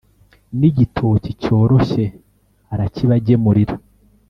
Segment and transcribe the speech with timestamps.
[0.59, 2.05] n’igitoki cyoroshye,
[2.73, 3.75] arakibagemurira.